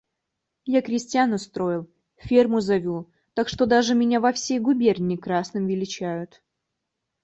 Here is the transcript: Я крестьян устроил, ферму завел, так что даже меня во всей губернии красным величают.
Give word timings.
Я 0.65 0.81
крестьян 0.81 1.31
устроил, 1.33 1.87
ферму 2.15 2.59
завел, 2.59 3.11
так 3.35 3.47
что 3.47 3.67
даже 3.67 3.93
меня 3.93 4.19
во 4.19 4.33
всей 4.33 4.57
губернии 4.59 5.15
красным 5.15 5.67
величают. 5.67 6.41